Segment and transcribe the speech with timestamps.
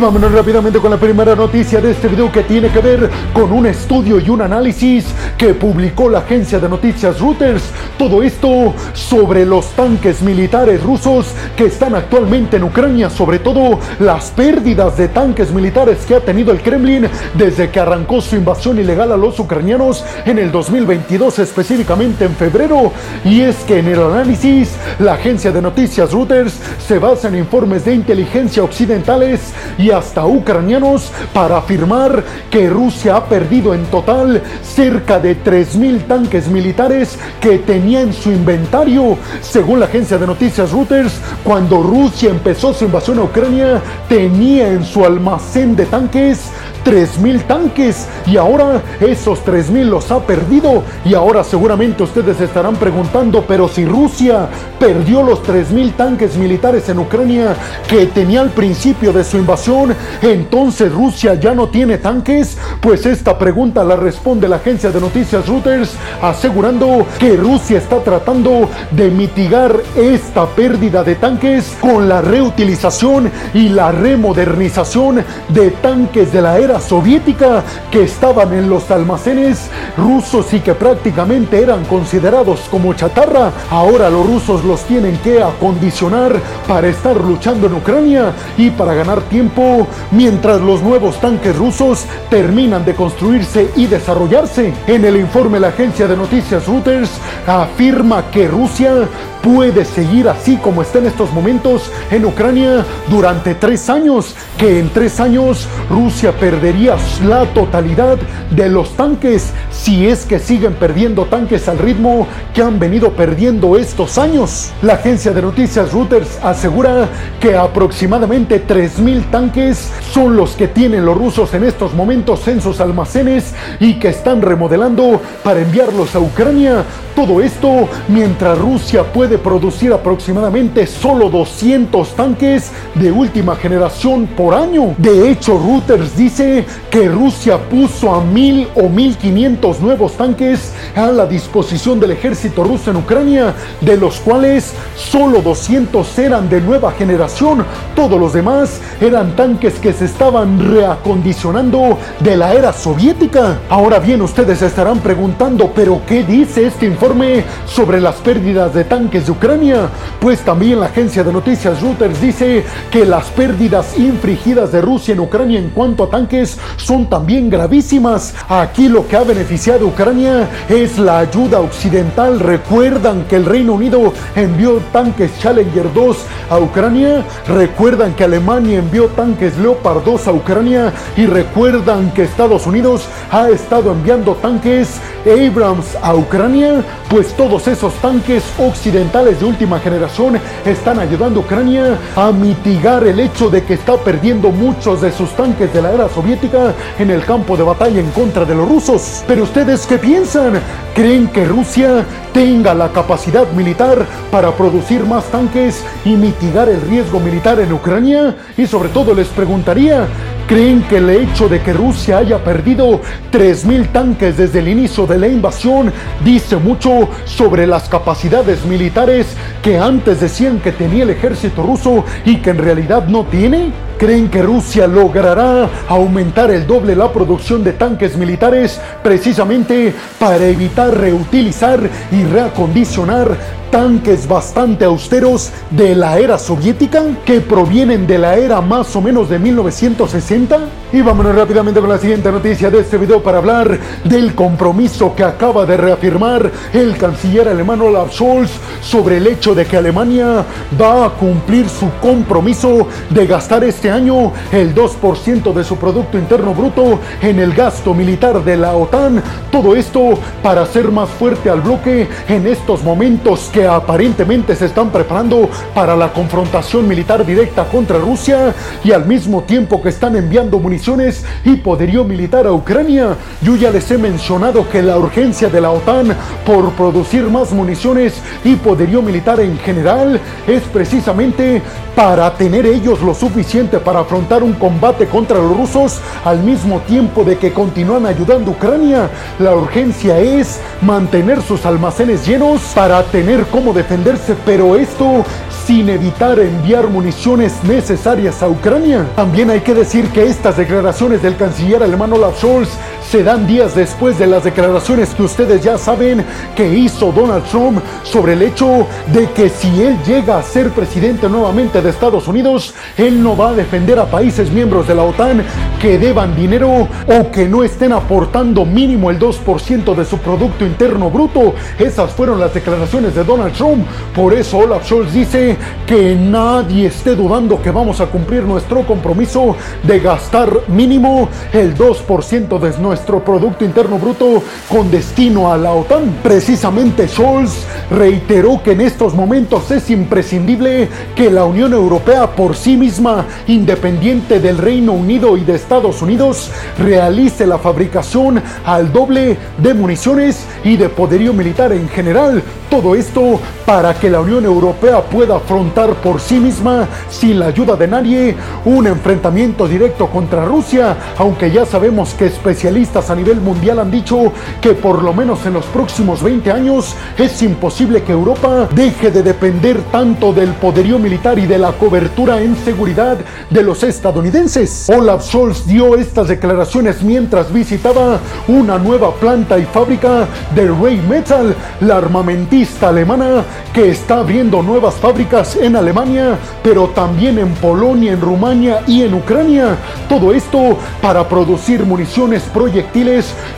[0.00, 3.66] vámonos rápidamente con la primera noticia de este video que tiene que ver con un
[3.66, 5.04] estudio y un análisis
[5.36, 7.64] que publicó la agencia de noticias Reuters.
[7.98, 14.30] Todo esto sobre los tanques militares rusos que están actualmente en Ucrania, sobre todo las
[14.30, 19.12] pérdidas de tanques militares que ha tenido el Kremlin desde que arrancó su invasión ilegal
[19.12, 22.92] a los ucranianos en el 2022, específicamente en febrero.
[23.22, 27.84] Y es que en el análisis, la agencia de noticias Reuters se basa en informes
[27.84, 29.40] de inteligencia occidentales
[29.76, 36.48] y hasta ucranianos para afirmar que Rusia ha perdido en total cerca de 3.000 tanques
[36.48, 39.18] militares que tenía en su inventario.
[39.40, 44.84] Según la agencia de noticias Reuters, cuando Rusia empezó su invasión a Ucrania, tenía en
[44.84, 46.50] su almacén de tanques
[46.84, 50.82] 3.000 tanques y ahora esos 3.000 los ha perdido.
[51.04, 54.48] Y ahora seguramente ustedes estarán preguntando, pero si Rusia
[54.78, 57.54] perdió los 3.000 tanques militares en Ucrania
[57.88, 63.38] que tenía al principio de su invasión, entonces Rusia ya no tiene tanques, pues esta
[63.38, 69.74] pregunta la responde la agencia de noticias Reuters asegurando que Rusia está tratando de mitigar
[69.96, 76.69] esta pérdida de tanques con la reutilización y la remodernización de tanques de la era
[76.78, 83.50] soviética que estaban en los almacenes rusos y que prácticamente eran considerados como chatarra.
[83.70, 89.22] Ahora los rusos los tienen que acondicionar para estar luchando en Ucrania y para ganar
[89.22, 94.72] tiempo mientras los nuevos tanques rusos terminan de construirse y desarrollarse.
[94.86, 97.10] En el informe la agencia de noticias Reuters
[97.46, 99.08] afirma que Rusia
[99.42, 104.90] puede seguir así como está en estos momentos en Ucrania durante tres años, que en
[104.90, 106.96] tres años Rusia perdería
[107.26, 108.18] la totalidad
[108.50, 113.76] de los tanques si es que siguen perdiendo tanques al ritmo que han venido perdiendo
[113.76, 114.70] estos años.
[114.82, 117.08] La agencia de noticias Reuters asegura
[117.40, 122.80] que aproximadamente 3.000 tanques son los que tienen los rusos en estos momentos en sus
[122.80, 126.84] almacenes y que están remodelando para enviarlos a Ucrania.
[127.14, 134.94] Todo esto mientras Rusia puede producir aproximadamente solo 200 tanques de última generación por año.
[134.98, 141.26] De hecho, Reuters dice que Rusia puso a 1000 o 1500 nuevos tanques a la
[141.26, 147.64] disposición del ejército ruso en Ucrania, de los cuales solo 200 eran de nueva generación.
[147.94, 153.58] Todos los demás eran tanques que se estaban reacondicionando de la era soviética.
[153.68, 159.19] Ahora bien, ustedes estarán preguntando, ¿pero qué dice este informe sobre las pérdidas de tanques
[159.26, 159.88] de Ucrania?
[160.20, 165.20] Pues también la agencia de noticias Reuters dice que las pérdidas infligidas de Rusia en
[165.20, 168.34] Ucrania en cuanto a tanques son también gravísimas.
[168.48, 172.40] Aquí lo que ha beneficiado a Ucrania es la ayuda occidental.
[172.40, 176.16] Recuerdan que el Reino Unido envió tanques Challenger 2
[176.50, 177.24] a Ucrania.
[177.46, 180.92] Recuerdan que Alemania envió tanques Leopard 2 a Ucrania.
[181.16, 186.84] Y recuerdan que Estados Unidos ha estado enviando tanques Abrams a Ucrania.
[187.08, 193.18] Pues todos esos tanques occidentales de última generación están ayudando a Ucrania a mitigar el
[193.18, 197.24] hecho de que está perdiendo muchos de sus tanques de la era soviética en el
[197.24, 199.24] campo de batalla en contra de los rusos.
[199.26, 200.60] Pero ustedes qué piensan?
[200.94, 207.18] ¿Creen que Rusia tenga la capacidad militar para producir más tanques y mitigar el riesgo
[207.18, 208.36] militar en Ucrania?
[208.56, 210.06] Y sobre todo les preguntaría,
[210.50, 213.00] ¿Creen que el hecho de que Rusia haya perdido
[213.30, 215.92] 3.000 tanques desde el inicio de la invasión
[216.24, 219.28] dice mucho sobre las capacidades militares
[219.62, 223.70] que antes decían que tenía el ejército ruso y que en realidad no tiene?
[223.96, 230.92] ¿Creen que Rusia logrará aumentar el doble la producción de tanques militares precisamente para evitar
[230.98, 231.78] reutilizar
[232.10, 238.94] y reacondicionar tanques bastante austeros de la era soviética que provienen de la era más
[238.96, 240.58] o menos de 1960?
[240.92, 245.22] Y vámonos rápidamente con la siguiente noticia de este video para hablar del compromiso que
[245.22, 248.50] acaba de reafirmar el canciller alemán Olaf Scholz
[248.80, 250.44] sobre el hecho de que Alemania
[250.80, 256.54] va a cumplir su compromiso de gastar este año el 2% de su Producto Interno
[256.54, 259.22] Bruto en el gasto militar de la OTAN.
[259.52, 264.90] Todo esto para hacer más fuerte al bloque en estos momentos que aparentemente se están
[264.90, 268.54] preparando para la confrontación militar directa contra Rusia
[268.84, 273.16] y al mismo tiempo que están enviando municiones y poderío militar a Ucrania.
[273.42, 276.16] Yo ya les he mencionado que la urgencia de la OTAN
[276.46, 281.62] por producir más municiones y poderío militar en general es precisamente
[281.94, 287.24] para tener ellos lo suficiente para afrontar un combate contra los rusos al mismo tiempo
[287.24, 289.10] de que continúan ayudando a Ucrania.
[289.38, 295.24] La urgencia es mantener sus almacenes llenos para tener cómo defenderse, pero esto
[295.66, 299.06] sin evitar enviar municiones necesarias a Ucrania.
[299.16, 302.70] También hay que decir que estas declaraciones del canciller alemán Olaf Scholz
[303.10, 306.24] se dan días después de las declaraciones que ustedes ya saben
[306.54, 311.28] que hizo Donald Trump sobre el hecho de que si él llega a ser presidente
[311.28, 315.42] nuevamente de Estados Unidos, él no va a defender a países miembros de la OTAN
[315.80, 321.10] que deban dinero o que no estén aportando mínimo el 2% de su Producto Interno
[321.10, 321.54] Bruto.
[321.80, 323.88] Esas fueron las declaraciones de Donald Trump.
[324.14, 329.56] Por eso Olaf Scholz dice que nadie esté dudando que vamos a cumplir nuestro compromiso
[329.82, 335.72] de gastar mínimo el 2% de nuestro nuestro Producto Interno Bruto con destino a la
[335.72, 336.18] OTAN.
[336.22, 340.86] Precisamente Scholz reiteró que en estos momentos es imprescindible
[341.16, 346.50] que la Unión Europea por sí misma, independiente del Reino Unido y de Estados Unidos,
[346.78, 352.42] realice la fabricación al doble de municiones y de poderío militar en general.
[352.68, 357.76] Todo esto para que la Unión Europea pueda afrontar por sí misma, sin la ayuda
[357.76, 363.78] de nadie, un enfrentamiento directo contra Rusia, aunque ya sabemos que especialistas a nivel mundial
[363.78, 368.68] han dicho que por lo menos en los próximos 20 años es imposible que Europa
[368.74, 373.84] deje de depender tanto del poderío militar y de la cobertura en seguridad de los
[373.84, 374.90] estadounidenses.
[374.90, 381.96] Olaf Scholz dio estas declaraciones mientras visitaba una nueva planta y fábrica de Rheinmetall, la
[381.98, 388.82] armamentista alemana que está abriendo nuevas fábricas en Alemania, pero también en Polonia, en Rumania
[388.88, 389.76] y en Ucrania.
[390.08, 392.79] Todo esto para producir municiones proyectadas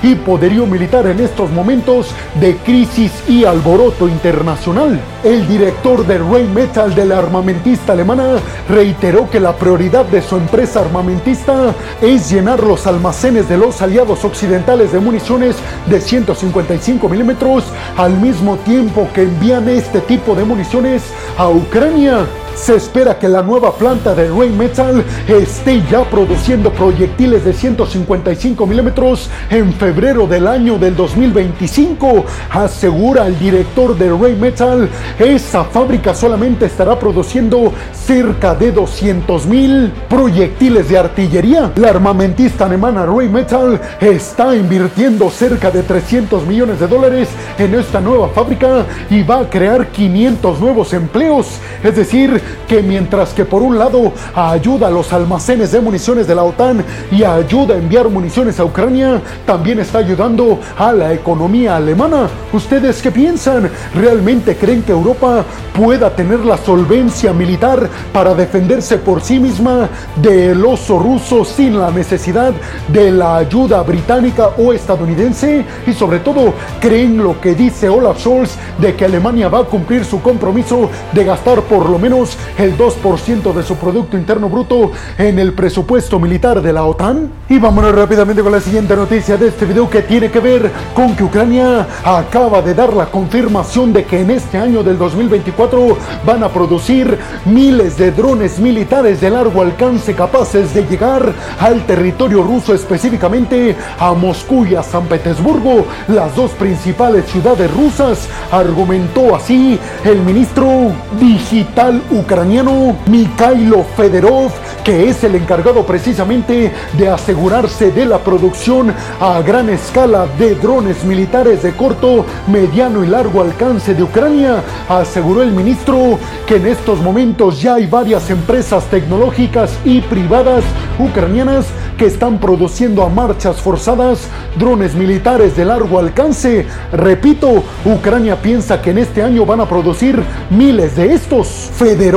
[0.03, 5.01] y poderío militar en estos momentos de crisis y alboroto internacional.
[5.23, 8.39] El director de Rheinmetall de la armamentista alemana
[8.69, 14.25] reiteró que la prioridad de su empresa armamentista es llenar los almacenes de los aliados
[14.25, 17.65] occidentales de municiones de 155 milímetros
[17.97, 21.03] al mismo tiempo que envían este tipo de municiones
[21.37, 22.27] a Ucrania.
[22.55, 29.31] Se espera que la nueva planta de Rheinmetall esté ya produciendo proyectiles de 155 milímetros
[29.51, 34.89] en febrero del año del 2025, asegura el director de Rheinmetall.
[35.19, 41.73] Esa fábrica solamente estará produciendo cerca de 200 mil proyectiles de artillería.
[41.77, 47.29] La armamentista alemana Rheinmetall está invirtiendo cerca de 300 millones de dólares
[47.59, 53.33] en esta nueva fábrica y va a crear 500 nuevos empleos, es decir, que mientras
[53.33, 57.75] que por un lado ayuda a los almacenes de municiones de la OTAN y ayuda
[57.75, 62.29] a enviar municiones a Ucrania, también está ayudando a la economía alemana.
[62.53, 63.71] ¿Ustedes qué piensan?
[63.95, 65.45] ¿Realmente creen que Europa
[65.77, 71.91] pueda tener la solvencia militar para defenderse por sí misma del oso ruso sin la
[71.91, 72.53] necesidad
[72.89, 75.65] de la ayuda británica o estadounidense?
[75.87, 80.05] Y sobre todo, ¿creen lo que dice Olaf Scholz de que Alemania va a cumplir
[80.05, 85.39] su compromiso de gastar por lo menos el 2% de su Producto Interno Bruto en
[85.39, 87.31] el presupuesto militar de la OTAN.
[87.49, 91.15] Y vámonos rápidamente con la siguiente noticia de este video que tiene que ver con
[91.15, 96.43] que Ucrania acaba de dar la confirmación de que en este año del 2024 van
[96.45, 102.75] a producir miles de drones militares de largo alcance capaces de llegar al territorio ruso,
[102.75, 110.21] específicamente a Moscú y a San Petersburgo, las dos principales ciudades rusas, argumentó así el
[110.21, 114.53] ministro digital ucraniano ucraniano Mikhailo Federov,
[114.85, 121.05] que es el encargado precisamente de asegurarse de la producción a gran escala de drones
[121.05, 127.01] militares de corto, mediano y largo alcance de Ucrania, aseguró el ministro que en estos
[127.01, 130.63] momentos ya hay varias empresas tecnológicas y privadas
[130.99, 131.67] ucranianas
[131.99, 136.67] que están produciendo a marchas forzadas drones militares de largo alcance.
[136.93, 141.49] Repito, Ucrania piensa que en este año van a producir miles de estos.
[141.75, 142.12] Federov,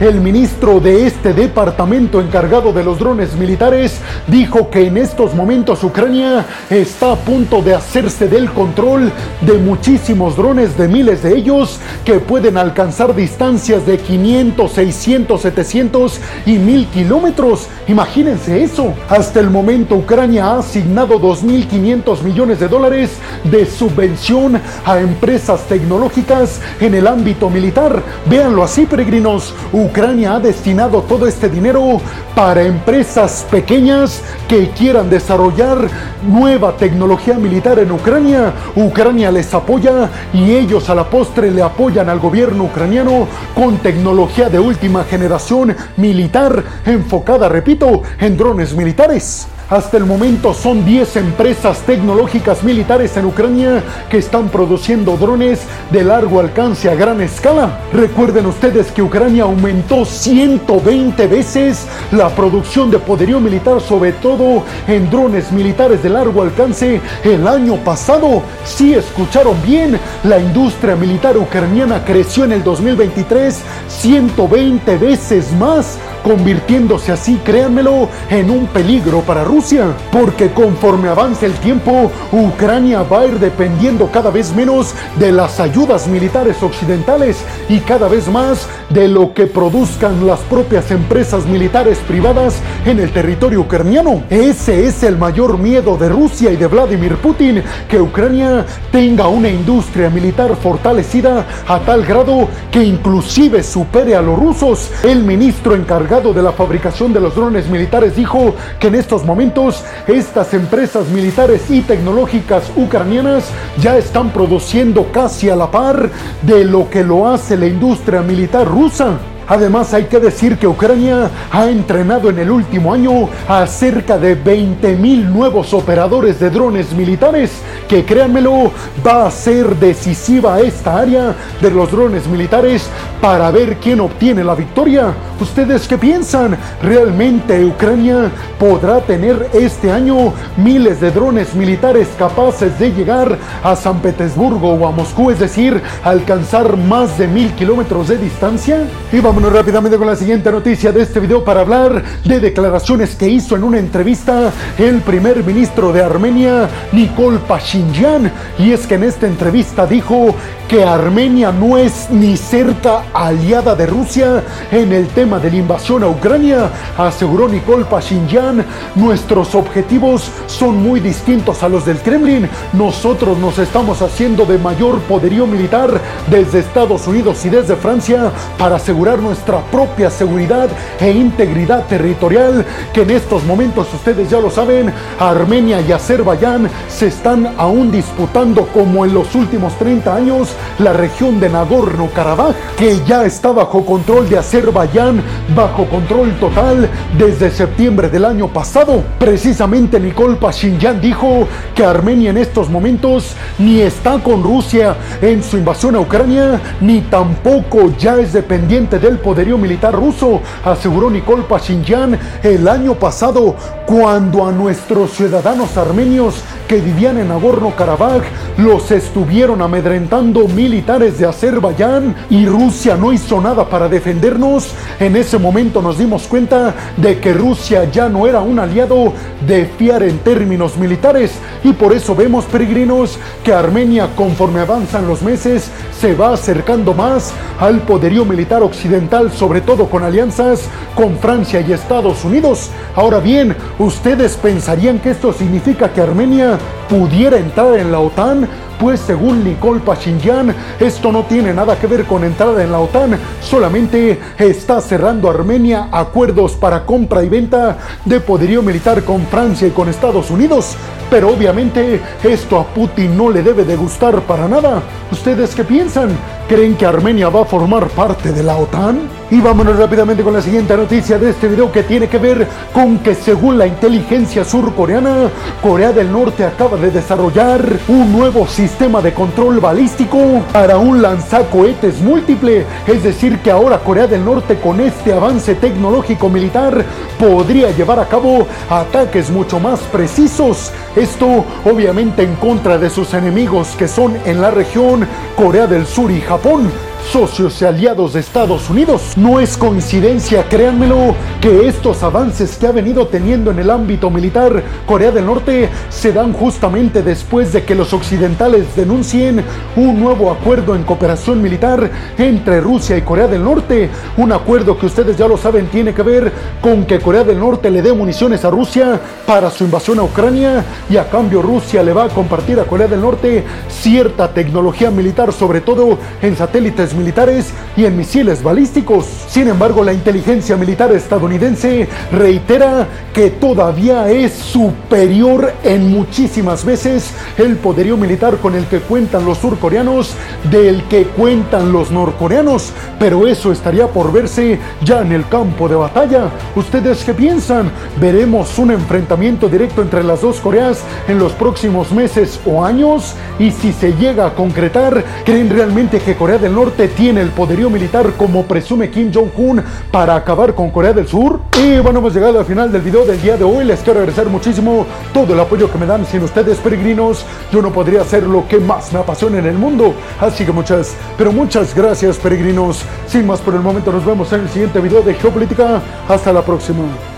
[0.00, 5.82] el ministro de este departamento encargado de los drones militares, dijo que en estos momentos
[5.82, 11.80] Ucrania está a punto de hacerse del control de muchísimos drones, de miles de ellos,
[12.04, 17.66] que pueden alcanzar distancias de 500, 600, 700 y 1000 kilómetros.
[17.88, 18.94] Imagínense eso.
[19.08, 23.10] Hasta el momento Ucrania ha asignado 2.500 millones de dólares
[23.42, 28.00] de subvención a empresas tecnológicas en el ámbito militar.
[28.26, 29.31] Véanlo así, peregrinos.
[29.72, 32.00] Ucrania ha destinado todo este dinero
[32.34, 35.88] para empresas pequeñas que quieran desarrollar
[36.26, 38.52] nueva tecnología militar en Ucrania.
[38.76, 44.50] Ucrania les apoya y ellos a la postre le apoyan al gobierno ucraniano con tecnología
[44.50, 49.46] de última generación militar enfocada, repito, en drones militares.
[49.70, 56.04] Hasta el momento son 10 empresas tecnológicas militares en Ucrania que están produciendo drones de
[56.04, 57.80] largo alcance a gran escala.
[57.92, 65.08] Recuerden ustedes que Ucrania aumentó 120 veces la producción de poderío militar, sobre todo en
[65.10, 68.42] drones militares de largo alcance el año pasado.
[68.64, 77.12] Si escucharon bien, la industria militar ucraniana creció en el 2023 120 veces más convirtiéndose
[77.12, 79.94] así, créanmelo, en un peligro para Rusia.
[80.10, 85.60] Porque conforme avance el tiempo, Ucrania va a ir dependiendo cada vez menos de las
[85.60, 87.38] ayudas militares occidentales
[87.68, 93.10] y cada vez más de lo que produzcan las propias empresas militares privadas en el
[93.12, 94.22] territorio ucraniano.
[94.30, 99.48] Ese es el mayor miedo de Rusia y de Vladimir Putin, que Ucrania tenga una
[99.48, 104.90] industria militar fortalecida a tal grado que inclusive supere a los rusos.
[105.02, 109.82] El ministro encargado de la fabricación de los drones militares dijo que en estos momentos
[110.06, 113.48] estas empresas militares y tecnológicas ucranianas
[113.80, 116.10] ya están produciendo casi a la par
[116.42, 119.31] de lo que lo hace la industria militar rusa.
[119.48, 124.36] Además hay que decir que Ucrania ha entrenado en el último año a cerca de
[124.42, 127.50] 20.000 nuevos operadores de drones militares,
[127.88, 128.70] que créanmelo,
[129.06, 132.88] va a ser decisiva esta área de los drones militares
[133.20, 135.12] para ver quién obtiene la victoria.
[135.40, 136.56] ¿Ustedes qué piensan?
[136.82, 144.00] ¿Realmente Ucrania podrá tener este año miles de drones militares capaces de llegar a San
[144.00, 148.84] Petersburgo o a Moscú, es decir, alcanzar más de mil kilómetros de distancia?
[149.12, 153.30] Y vámonos rápidamente con la siguiente noticia de este video para hablar de declaraciones que
[153.30, 158.30] hizo en una entrevista el primer ministro de Armenia, Nikol Pashinyan.
[158.58, 160.36] Y es que en esta entrevista dijo
[160.72, 166.02] que Armenia no es ni cerca aliada de Rusia en el tema de la invasión
[166.02, 168.64] a Ucrania, aseguró Nicole Pashinyan,
[168.94, 172.48] nuestros objetivos son muy distintos a los del Kremlin.
[172.72, 175.90] Nosotros nos estamos haciendo de mayor poderío militar
[176.30, 182.64] desde Estados Unidos y desde Francia para asegurar nuestra propia seguridad e integridad territorial,
[182.94, 188.66] que en estos momentos ustedes ya lo saben, Armenia y Azerbaiyán se están aún disputando
[188.68, 194.28] como en los últimos 30 años la región de Nagorno-Karabaj, que ya está bajo control
[194.28, 195.22] de Azerbaiyán
[195.54, 199.02] bajo control total desde septiembre del año pasado.
[199.18, 205.56] Precisamente Nicole Pashinyan dijo que Armenia en estos momentos ni está con Rusia en su
[205.56, 212.18] invasión a Ucrania, ni tampoco ya es dependiente del poderío militar ruso, aseguró Nicole Pashinyan
[212.42, 213.54] el año pasado
[213.86, 216.42] cuando a nuestros ciudadanos armenios
[216.72, 218.22] que vivían en Nagorno-Karabaj
[218.56, 224.72] los estuvieron amedrentando militares de Azerbaiyán y Rusia no hizo nada para defendernos.
[224.98, 229.12] En ese momento nos dimos cuenta de que Rusia ya no era un aliado
[229.46, 235.20] de fiar en términos militares y por eso vemos peregrinos que Armenia conforme avanzan los
[235.20, 241.60] meses se va acercando más al poderío militar occidental, sobre todo con alianzas con Francia
[241.60, 242.70] y Estados Unidos.
[242.96, 248.48] Ahora bien, ¿ustedes pensarían que esto significa que Armenia pudiera entrar en la OTAN?
[248.78, 253.16] Pues según Nicole Pashinyan, esto no tiene nada que ver con entrada en la OTAN,
[253.40, 259.70] solamente está cerrando Armenia acuerdos para compra y venta de poderío militar con Francia y
[259.70, 260.74] con Estados Unidos.
[261.10, 264.82] Pero obviamente esto a Putin no le debe de gustar para nada.
[265.12, 266.10] ¿Ustedes qué piensan?
[266.52, 269.08] ¿Creen que Armenia va a formar parte de la OTAN?
[269.30, 272.98] Y vámonos rápidamente con la siguiente noticia de este video que tiene que ver con
[272.98, 275.30] que según la inteligencia surcoreana,
[275.62, 282.02] Corea del Norte acaba de desarrollar un nuevo sistema de control balístico para un lanzacohetes
[282.02, 282.66] múltiple.
[282.86, 286.84] Es decir, que ahora Corea del Norte con este avance tecnológico militar
[287.18, 290.70] podría llevar a cabo ataques mucho más precisos.
[290.94, 296.10] Esto obviamente en contra de sus enemigos que son en la región Corea del Sur
[296.10, 299.12] y Japón Japón socios y aliados de Estados Unidos.
[299.16, 304.62] No es coincidencia, créanmelo, que estos avances que ha venido teniendo en el ámbito militar
[304.86, 309.44] Corea del Norte se dan justamente después de que los occidentales denuncien
[309.76, 313.90] un nuevo acuerdo en cooperación militar entre Rusia y Corea del Norte.
[314.16, 317.70] Un acuerdo que ustedes ya lo saben tiene que ver con que Corea del Norte
[317.70, 321.92] le dé municiones a Rusia para su invasión a Ucrania y a cambio Rusia le
[321.92, 327.52] va a compartir a Corea del Norte cierta tecnología militar, sobre todo en satélites militares
[327.76, 329.06] y en misiles balísticos.
[329.28, 337.56] Sin embargo, la inteligencia militar estadounidense reitera que todavía es superior en muchísimas veces el
[337.56, 340.14] poderío militar con el que cuentan los surcoreanos
[340.50, 345.76] del que cuentan los norcoreanos, pero eso estaría por verse ya en el campo de
[345.76, 346.30] batalla.
[346.56, 347.70] ¿Ustedes qué piensan?
[348.00, 353.14] ¿Veremos un enfrentamiento directo entre las dos Coreas en los próximos meses o años?
[353.38, 357.70] Y si se llega a concretar, ¿creen realmente que Corea del Norte tiene el poderío
[357.70, 361.40] militar como presume Kim Jong-un para acabar con Corea del Sur?
[361.58, 363.64] Y bueno, hemos llegado al final del video del día de hoy.
[363.64, 366.04] Les quiero agradecer muchísimo todo el apoyo que me dan.
[366.06, 369.94] Sin ustedes, peregrinos, yo no podría hacer lo que más me apasiona en el mundo.
[370.20, 372.82] Así que muchas, pero muchas gracias, peregrinos.
[373.06, 375.80] Sin más por el momento, nos vemos en el siguiente video de Geopolítica.
[376.08, 377.11] Hasta la próxima.